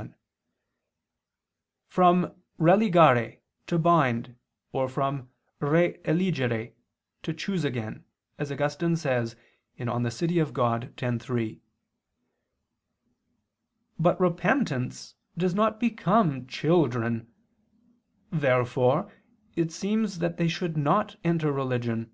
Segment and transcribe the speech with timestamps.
[0.00, 0.14] 1]
[1.86, 4.34] from religare (to bind)
[4.72, 6.72] or from re eligere
[7.22, 8.02] (to choose again),
[8.38, 9.36] as Augustine says
[9.76, 10.54] (De Civ.
[10.54, 10.96] Dei x, 3 [*Cf.
[10.96, 11.58] De Vera Relig.
[11.58, 11.60] lv]).
[13.98, 17.30] But repentance does not become children.
[18.30, 19.12] Therefore
[19.54, 22.10] it seems that they should not enter religion.